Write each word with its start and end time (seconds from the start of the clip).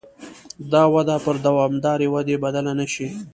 دا 0.71 0.83
وده 0.93 1.15
پر 1.23 1.35
دوامدارې 1.45 2.07
ودې 2.13 2.35
بدله 2.43 2.71
نه 2.79 2.85
شي. 2.93 3.07